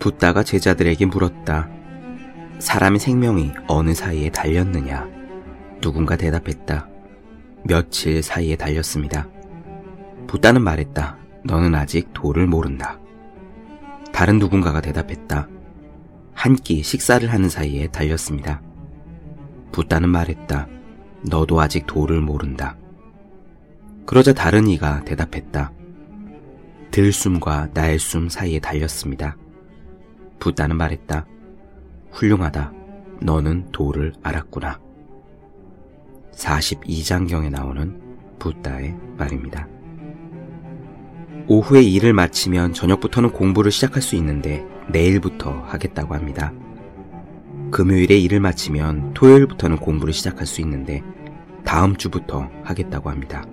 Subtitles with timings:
[0.00, 1.68] 붓다가 제자들에게 물었다.
[2.58, 5.06] 사람의 생명이 어느 사이에 달렸느냐?
[5.80, 6.88] 누군가 대답했다.
[7.64, 9.28] 며칠 사이에 달렸습니다.
[10.26, 11.18] 붓다는 말했다.
[11.44, 12.98] 너는 아직 도를 모른다.
[14.12, 15.48] 다른 누군가가 대답했다.
[16.34, 18.62] 한 끼 식사를 하는 사이에 달렸습니다.
[19.72, 20.68] 붓다는 말했다.
[21.28, 22.76] 너도 아직 도를 모른다.
[24.06, 25.72] 그러자 다른 이가 대답했다.
[26.90, 29.36] 들숨과 날숨 사이에 달렸습니다.
[30.40, 31.26] 붓다는 말했다.
[32.12, 32.72] 훌륭하다.
[33.20, 34.80] 너는 도를 알았구나.
[36.32, 38.00] 42장경에 나오는
[38.38, 39.68] 붓다의 말입니다.
[41.46, 46.52] 오후에 일을 마치면 저녁부터는 공부를 시작할 수 있는데 내일부터 하겠다고 합니다.
[47.70, 51.02] 금요일에 일을 마치면 토요일부터는 공부를 시작할 수 있는데
[51.64, 53.44] 다음 주부터 하겠다고 합니다.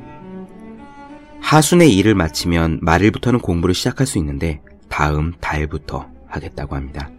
[1.39, 7.09] 하순에 일을 마치면 말일부터는 공부를 시작할 수 있는데 다음 달부터 하겠다고 합니다.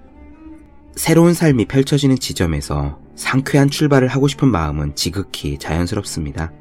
[0.95, 6.53] 새로운 삶이 펼쳐지는 지점에서 상쾌한 출발을 하고 싶은 마음은 지극히 자연스럽습니다.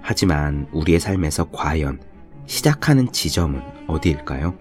[0.00, 2.00] 하지만 우리의 삶에서 과연
[2.46, 4.56] 시작하는 지점은 어디일까요?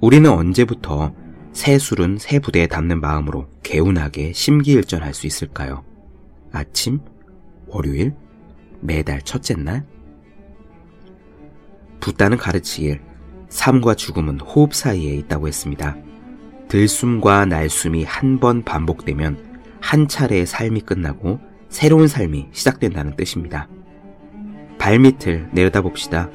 [0.00, 1.12] 우리는 언제부터
[1.52, 5.84] 새 술은 새 부대에 담는 마음으로 개운하게 심기일전할 수 있을까요?
[6.52, 7.00] 아침?
[7.66, 8.14] 월요일?
[8.80, 9.84] 매달 첫째 날?
[11.98, 13.07] 붓다는 가르치길
[13.48, 15.96] 삶과 죽음은 호흡 사이에 있다고 했습니다.
[16.68, 19.48] 들숨과 날숨이 한 번 반복되면
[19.80, 23.68] 한 차례의 삶이 끝나고 새로운 삶이 시작된다는 뜻입니다.
[24.78, 26.30] 발밑을 내려다 봅시다.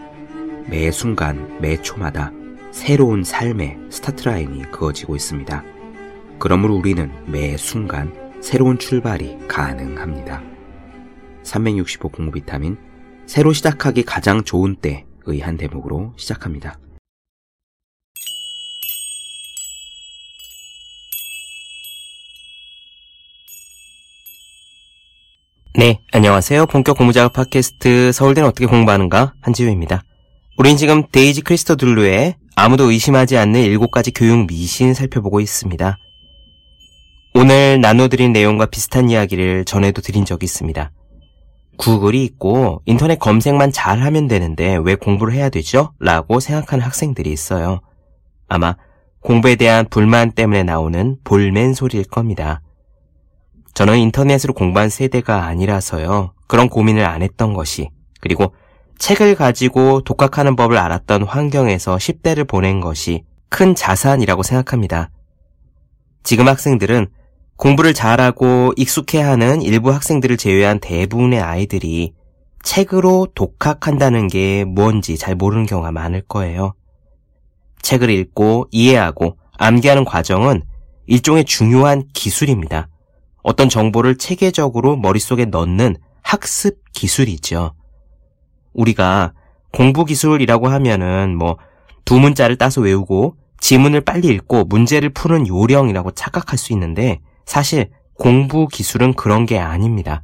[0.68, 2.32] 매 순간, 매 초마다
[2.72, 5.64] 새로운 삶의 스타트라인이 그어지고 있습니다.
[6.40, 10.42] 그러므로 우리는 매 순간 새로운 출발이 가능합니다.
[11.44, 12.78] 365 공부 비타민
[13.26, 16.78] 새로 시작하기 가장 좋은 때의 한 대목으로 시작합니다.
[25.84, 26.68] 네, 안녕하세요.
[26.68, 30.02] 본격 공부작업 팟캐스트 서울대는 어떻게 공부하는가 한지우입니다.
[30.58, 35.98] 우린 지금 데이지 크리스토 둘루의 아무도 의심하지 않는 일곱 가지 교육 미신 살펴보고 있습니다.
[37.34, 40.90] 오늘 나눠드린 내용과 비슷한 이야기를 전에도 드린 적이 있습니다.
[41.76, 45.92] 구글이 있고 인터넷 검색만 잘 하면 되는데 왜 공부를 해야 되죠?
[46.00, 47.82] 라고 생각하는 학생들이 있어요.
[48.48, 48.78] 아마
[49.20, 52.62] 공부에 대한 불만 때문에 나오는 볼멘 소리일 겁니다.
[53.74, 56.34] 저는 인터넷으로 공부한 세대가 아니라서요.
[56.48, 57.90] 그런 고민을 안 했던 것이,
[58.20, 58.54] 그리고
[59.00, 65.10] 책을 가지고 독학하는 법을 알았던 환경에서 10대를 보낸 것이 큰 자산이라고 생각합니다.
[66.24, 67.08] 지금 학생들은
[67.58, 72.14] 공부를 잘하고 익숙해하는 일부 학생들을 제외한 대부분의 아이들이
[72.64, 76.74] 책으로 독학한다는 게 뭔지 잘 모르는 경우가 많을 거예요.
[77.82, 80.64] 책을 읽고 이해하고 암기하는 과정은
[81.06, 82.88] 일종의 중요한 기술입니다.
[83.44, 87.74] 어떤 정보를 체계적으로 머릿속에 넣는 학습 기술이죠.
[88.74, 89.34] 우리가
[89.72, 91.58] 공부 기술이라고 하면은 뭐
[92.06, 98.68] 두 문자를 따서 외우고 지문을 빨리 읽고 문제를 푸는 요령이라고 착각할 수 있는데 사실 공부
[98.68, 100.24] 기술은 그런 게 아닙니다.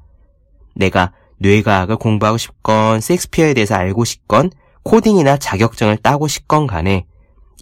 [0.76, 4.52] 내가 뇌과학을 공부하고 싶건 섹스피어에 대해서 알고 싶건
[4.84, 7.06] 코딩이나 자격증을 따고 싶건 간에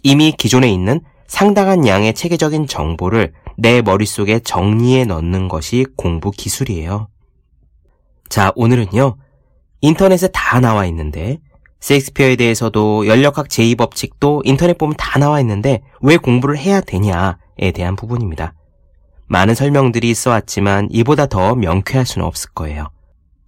[0.02, 7.08] 이미 기존에 있는 상당한 양의 체계적인 정보를 내 머릿속에 정리해 넣는 것이 공부 기술이에요.
[8.28, 9.16] 자, 오늘은요.
[9.80, 11.38] 인터넷에 다 나와 있는데
[11.80, 18.54] 셰익스피어에 대해서도 연력학 제2법칙도 인터넷 보면 다 나와 있는데 왜 공부를 해야 되냐에 대한 부분입니다.
[19.26, 22.90] 많은 설명들이 있어 왔지만 이보다 더 명쾌할 수는 없을 거예요.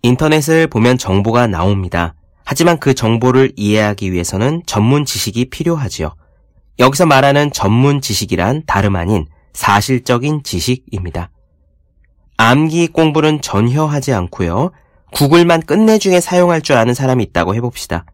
[0.03, 2.15] 인터넷을 보면 정보가 나옵니다.
[2.45, 6.17] 하지만 그 정보를 이해하기 위해서는 전문 지식이 필요하지요.
[6.81, 11.31] 여기서 말하는 전문 지식이란 다름 아닌 사실적인 지식입니다.
[12.37, 14.71] 암기 공부는 전혀 하지 않고요.
[15.13, 18.07] 구글만 끝내중에 사용할 줄 아는 사람이 있다고 해봅시다.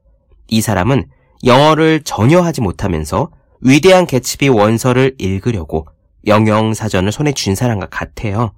[0.48, 1.06] 이 사람은
[1.44, 3.30] 영어를 전혀 하지 못하면서
[3.60, 5.86] 위대한 개츠비 원서를 읽으려고
[6.26, 8.52] 영영사전을 손에 쥔 사람과 같아요.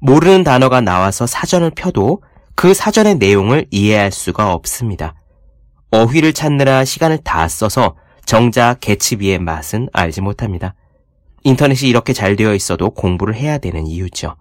[0.00, 2.22] 모르는 단어가 나와서 사전을 펴도
[2.54, 5.14] 그 사전의 내용을 이해할 수가 없습니다.
[5.92, 10.74] 어휘를 찾느라 시간을 다 써서 정작 개츠비의 맛은 알지 못합니다.
[11.44, 14.36] 인터넷이 이렇게 잘 되어 있어도 공부를 해야 되는 이유죠.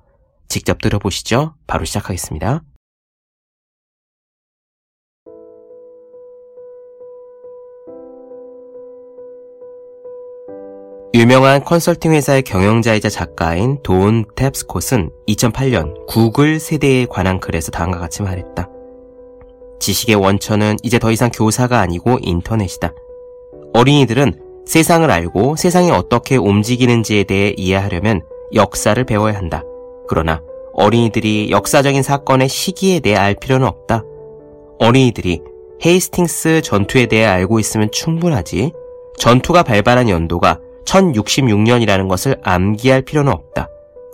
[0.48, 1.56] 직접 들어보시죠.
[1.66, 2.62] 바로 시작하겠습니다.
[11.14, 18.70] 유명한 컨설팅 회사의 경영자이자 작가인 돈 탭스콧은 2008년 구글 세대에 관한 글에서 다음과 같이 말했다.
[19.82, 22.94] 지식의 원천은 이제 더 이상 교사가 아니고 인터넷이다.
[23.74, 28.22] 어린이들은 세상을 알고 세상이 어떻게 움직이는지에 대해 이해하려면
[28.54, 29.66] 역사를 배워야 한다.
[30.08, 30.42] 그러나
[30.72, 34.06] 어린이들이 역사적인 사건의 시기에 대해 알 필요는 없다.
[34.80, 35.42] 어린이들이
[35.86, 38.72] 헤이스팅스 전투에 대해 알고 있으면 충분하지
[39.18, 43.68] 전투가 발발한 연도가 1066년이라는 것을 암기할 필요는 없다.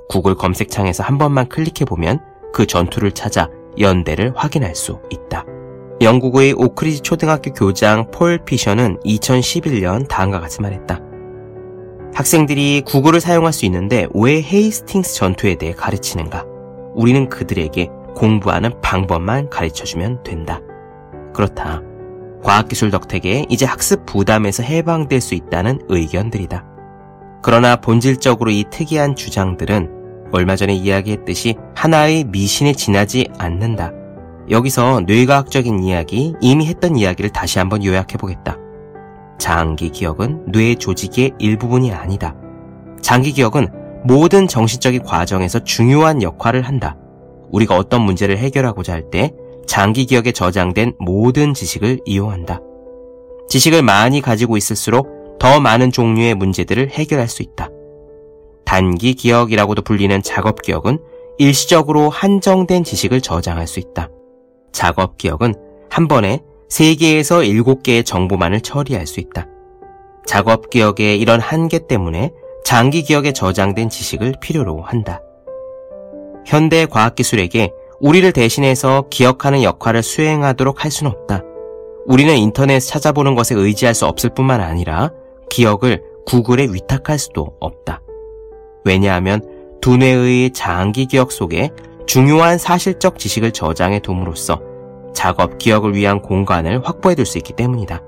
[0.10, 2.20] 구글 검색창에서 한 번만 클릭해보면
[2.52, 5.46] 그 전투를 찾아 연대를 확인할 수 있다.
[6.00, 11.00] 영국의 오크리지 초등학교 교장 폴 피셔는 2011년 다음과 같이 말했다.
[12.14, 16.46] 학생들이 구글을 사용할 수 있는데 왜 헤이스팅스 전투에 대해 가르치는가?
[16.94, 20.62] 우리는 그들에게 공부하는 방법만 가르쳐주면 된다.
[21.34, 21.82] 그렇다.
[22.44, 26.64] 과학기술 덕택에 이제 학습 부담에서 해방될 수 있다는 의견들이다.
[27.42, 33.92] 그러나 본질적으로 이 특이한 주장들은 얼마 전에 이야기했듯이 하나의 미신에 지나지 않는다.
[34.50, 38.58] 여기서 뇌과학적인 이야기, 이미 했던 이야기를 다시 한번 요약해보겠다.
[39.38, 42.36] 장기 기억은 뇌 조직의 일부분이 아니다.
[43.02, 43.68] 장기 기억은
[44.04, 46.98] 모든 정신적인 과정에서 중요한 역할을 한다.
[47.52, 49.34] 우리가 어떤 문제를 해결하고자 할 때
[49.68, 52.62] 장기 기억에 저장된 모든 지식을 이용한다.
[53.50, 57.70] 지식을 많이 가지고 있을수록 더 많은 종류의 문제들을 해결할 수 있다.
[58.66, 61.00] 단기 기억이라고도 불리는 작업 기억은
[61.38, 64.10] 일시적으로 한정된 지식을 저장할 수 있다.
[64.72, 65.56] 작업 기억은
[65.90, 69.48] 한 번에 3개에서 7개의 정보만을 처리할 수 있다.
[70.26, 72.32] 작업 기억의 이런 한계 때문에
[72.64, 75.22] 장기 기억에 저장된 지식을 필요로 한다.
[76.46, 81.44] 현대 과학기술에게 우리를 대신해서 기억하는 역할을 수행하도록 할 수는 없다.
[82.06, 85.12] 우리는 인터넷 찾아보는 것에 의지할 수 없을 뿐만 아니라
[85.50, 88.02] 기억을 구글에 위탁할 수도 없다.
[88.86, 89.42] 왜냐하면
[89.82, 91.72] 두뇌의 장기 기억 속에
[92.08, 94.62] 중요한 사실적 지식을 저장해 둠으로써
[95.14, 98.02] 작업 기억을 위한 공간을 확보해 둘 수 있기 때문이다.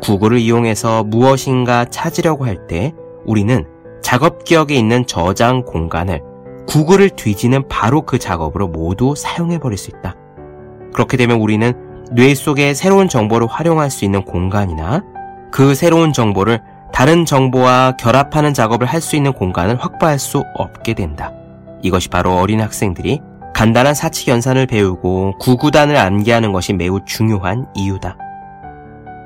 [0.00, 2.92] 구글을 이용해서 무엇인가 찾으려고 할 때
[3.26, 3.64] 우리는
[4.00, 6.20] 작업 기억에 있는 저장 공간을
[6.66, 10.14] 구글을 뒤지는 바로 그 작업으로 모두 사용해 버릴 수 있다.
[10.92, 11.72] 그렇게 되면 우리는
[12.12, 15.02] 뇌 속에 새로운 정보를 활용할 수 있는 공간이나
[15.50, 16.60] 그 새로운 정보를
[16.92, 21.32] 다른 정보와 결합하는 작업을 할 수 있는 공간을 확보할 수 없게 된다.
[21.82, 23.20] 이것이 바로 어린 학생들이
[23.54, 28.16] 간단한 사칙 연산을 배우고 구구단을 암기하는 것이 매우 중요한 이유다.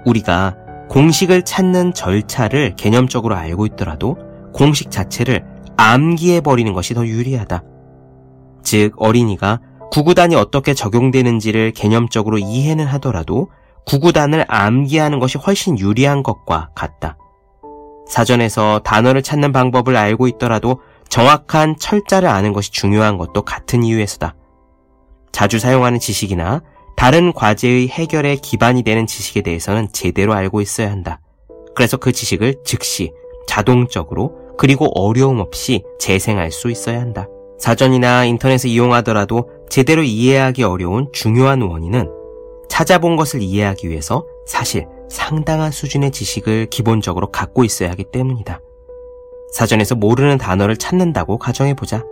[0.05, 0.57] 우리가
[0.89, 4.17] 공식을 찾는 절차를 개념적으로 알고 있더라도
[4.53, 5.45] 공식 자체를
[5.77, 7.63] 암기해버리는 것이 더 유리하다.
[8.63, 9.61] 즉, 어린이가
[9.91, 13.51] 구구단이 어떻게 적용되는지를 개념적으로 이해는 하더라도
[13.85, 17.17] 구구단을 암기하는 것이 훨씬 유리한 것과 같다.
[18.09, 20.81] 사전에서 단어를 찾는 방법을 알고 있더라도
[21.17, 24.35] 정확한 철자를 아는 것이 중요한 것도 같은 이유에서다.
[25.33, 26.61] 자주 사용하는 지식이나
[26.95, 31.23] 다른 과제의 해결에 기반이 되는 지식에 대해서는 제대로 알고 있어야 한다.
[31.75, 33.15] 그래서 그 지식을 즉시
[33.47, 37.29] 자동적으로 그리고 어려움 없이 재생할 수 있어야 한다.
[37.59, 42.11] 사전이나 인터넷을 이용하더라도 제대로 이해하기 어려운 중요한 원인은
[42.69, 48.61] 찾아본 것을 이해하기 위해서 사실 상당한 수준의 지식을 기본적으로 갖고 있어야 하기 때문이다.
[49.53, 52.05] 사전에서 모르는 단어를 찾는다고 가정해보자.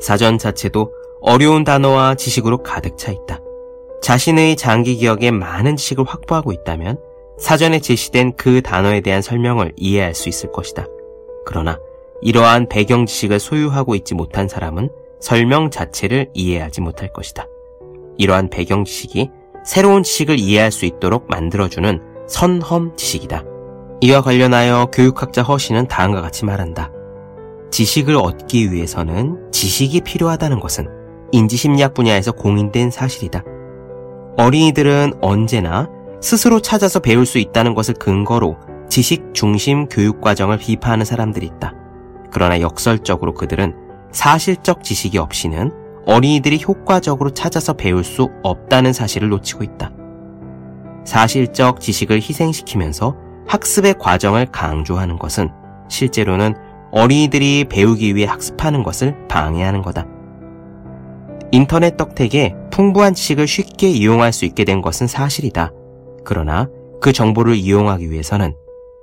[0.00, 3.40] 사전 자체도 어려운 단어와 지식으로 가득 차 있다.
[4.02, 6.98] 자신의 장기 기억에 많은 지식을 확보하고 있다면
[7.38, 10.86] 사전에 제시된 그 단어에 대한 설명을 이해할 수 있을 것이다.
[11.46, 11.78] 그러나
[12.20, 14.90] 이러한 배경 지식을 소유하고 있지 못한 사람은
[15.20, 17.46] 설명 자체를 이해하지 못할 것이다.
[18.18, 19.30] 이러한 배경 지식이
[19.64, 23.53] 새로운 지식을 이해할 수 있도록 만들어주는 선험 지식이다.
[24.00, 26.90] 이와 관련하여 교육학자 허신은 다음과 같이 말한다.
[27.70, 30.88] 지식을 얻기 위해서는 지식이 필요하다는 것은
[31.32, 33.42] 인지심리학 분야에서 공인된 사실이다.
[34.36, 35.88] 어린이들은 언제나
[36.20, 38.56] 스스로 찾아서 배울 수 있다는 것을 근거로
[38.88, 41.74] 지식 중심 교육 과정을 비판하는 사람들이 있다.
[42.30, 43.74] 그러나 역설적으로 그들은
[44.12, 45.72] 사실적 지식이 없이는
[46.06, 49.90] 어린이들이 효과적으로 찾아서 배울 수 없다는 사실을 놓치고 있다.
[51.04, 55.50] 사실적 지식을 희생시키면서 학습의 과정을 강조하는 것은
[55.88, 56.54] 실제로는
[56.90, 60.06] 어린이들이 배우기 위해 학습하는 것을 방해하는 거다.
[61.50, 65.72] 인터넷 덕택에 풍부한 지식을 쉽게 이용할 수 있게 된 것은 사실이다.
[66.24, 66.68] 그러나
[67.00, 68.56] 그 정보를 이용하기 위해서는,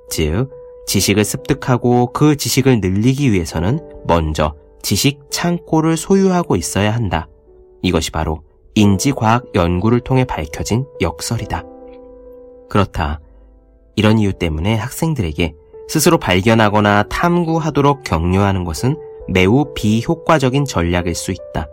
[0.09, 0.49] 즉,
[0.87, 7.27] 지식을 습득하고 그 지식을 늘리기 위해서는 먼저 지식 창고를 소유하고 있어야 한다.
[7.81, 8.41] 이것이 바로
[8.75, 11.63] 인지과학 연구를 통해 밝혀진 역설이다.
[12.69, 13.19] 그렇다.
[14.01, 15.53] 이런 이유 때문에 학생들에게
[15.87, 21.67] 스스로 발견하거나 탐구하도록 격려하는 것은 매우 비효과적인 전략일 수 있다.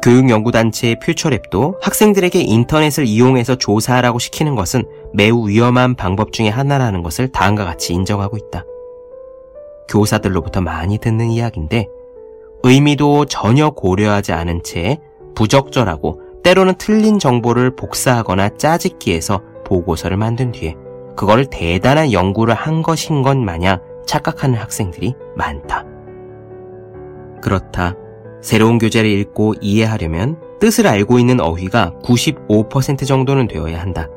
[0.00, 7.64] 교육연구단체 퓨처랩도 학생들에게 인터넷을 이용해서 조사하라고 시키는 것은 매우 위험한 방법 중의 하나라는 것을 다음과
[7.64, 8.64] 같이 인정하고 있다.
[9.88, 11.88] 교사들로부터 많이 듣는 이야기인데
[12.62, 15.00] 의미도 전혀 고려하지 않은 채
[15.34, 20.76] 부적절하고 때로는 틀린 정보를 복사하거나 짜집기해서 보고서를 만든 뒤에
[21.16, 25.84] 그거를 대단한 연구를 한 것인 것 마냥 착각하는 학생들이 많다.
[27.40, 27.94] 그렇다.
[28.40, 34.08] 새로운 교재를 읽고 이해하려면 뜻을 알고 있는 어휘가 95% 정도는 되어야 한다.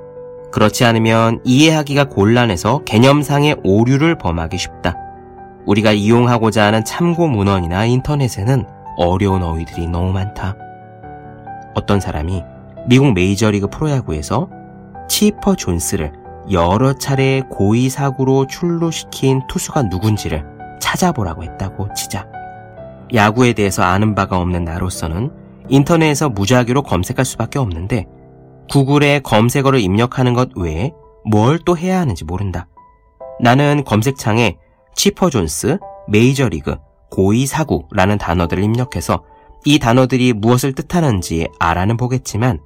[0.51, 4.95] 그렇지 않으면 이해하기가 곤란해서 개념상의 오류를 범하기 쉽다.
[5.65, 8.65] 우리가 이용하고자 하는 참고 문헌이나 인터넷에는
[8.97, 10.55] 어려운 어휘들이 너무 많다.
[11.75, 12.43] 어떤 사람이
[12.87, 14.49] 미국 메이저리그 프로야구에서
[15.09, 16.13] 치퍼 존스를
[16.51, 20.45] 여러 차례 고의 사구로 출루시킨 투수가 누군지를
[20.79, 22.25] 찾아보라고 했다고 치자.
[23.13, 25.31] 야구에 대해서 아는 바가 없는 나로서는
[25.69, 28.05] 인터넷에서 무작위로 검색할 수밖에 없는데
[28.69, 30.91] 구글에 검색어를 입력하는 것 외에
[31.25, 32.67] 뭘 또 해야 하는지 모른다.
[33.41, 34.57] 나는 검색창에
[34.95, 35.77] 치퍼 존스,
[36.07, 36.77] 메이저리그,
[37.11, 39.23] 고의 사구라는 단어들을 입력해서
[39.65, 42.59] 이 단어들이 무엇을 뜻하는지 알아는 보겠지만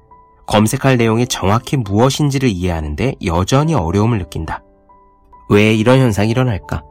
[0.51, 4.61] 검색할 내용이 정확히 무엇인지를 이해하는데 여전히 어려움을 느낀다.
[5.49, 6.83] 왜 이런 현상이 일어날까?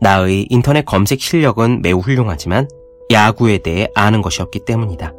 [0.00, 2.68] 나의 인터넷 검색 실력은 매우 훌륭하지만
[3.10, 5.14] 야구에 대해 아는 것이 없기 때문이다.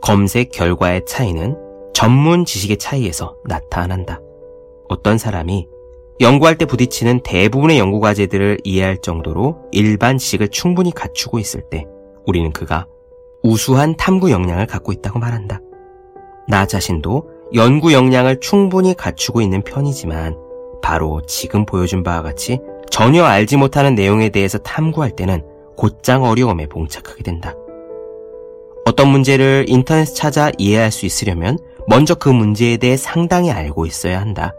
[0.00, 1.58] 검색 결과의 차이는
[1.92, 4.20] 전문 지식의 차이에서 나타난다.
[4.88, 5.66] 어떤 사람이
[6.20, 11.84] 연구할 때 부딪히는 대부분의 연구 과제들을 이해할 정도로 일반 지식을 충분히 갖추고 있을 때
[12.26, 12.86] 우리는 그가
[13.42, 15.60] 우수한 탐구 역량을 갖고 있다고 말한다.
[16.48, 20.36] 나 자신도 연구 역량을 충분히 갖추고 있는 편이지만
[20.82, 22.58] 바로 지금 보여준 바와 같이
[22.90, 25.42] 전혀 알지 못하는 내용에 대해서 탐구할 때는
[25.76, 27.54] 곧장 어려움에 봉착하게 된다.
[28.84, 34.54] 어떤 문제를 인터넷 찾아 이해할 수 있으려면 먼저 그 문제에 대해 상당히 알고 있어야 한다.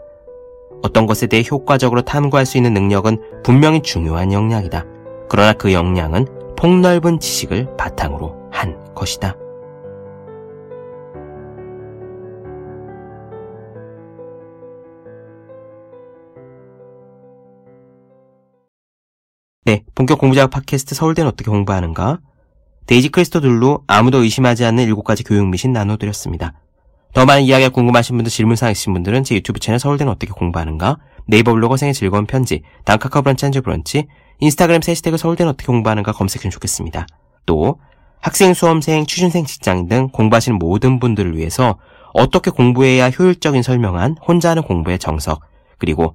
[0.82, 4.84] 어떤 것에 대해 효과적으로 탐구할 수 있는 능력은 분명히 중요한 역량이다.
[5.28, 6.26] 그러나 그 역량은
[6.56, 9.36] 폭넓은 지식을 바탕으로 한 것이다.
[19.66, 22.20] 네, 본격 공부작업 팟캐스트 서울대는 어떻게 공부하는가?
[22.86, 26.52] 데이지 크리스토둘루 아무도 의심하지 않는 7가지 교육 미신 나눠드렸습니다.
[27.12, 30.98] 더 많은 이야기가 궁금하신 분들, 질문사항 있으신 분들은 제 유튜브 채널 서울대는 어떻게 공부하는가?
[31.26, 34.06] 네이버 블로그 생의 즐거운 편지, 다음 카카오 브런치 한줄 브런치,
[34.38, 37.08] 인스타그램 해시태그 서울대는 어떻게 공부하는가 검색해주면 좋겠습니다.
[37.44, 37.80] 또
[38.20, 41.80] 학생, 수험생, 취준생, 직장인 등 공부하시는 모든 분들을 위해서
[42.14, 45.40] 어떻게 공부해야 효율적인지 설명한 혼자 하는 공부의 정석,
[45.78, 46.14] 그리고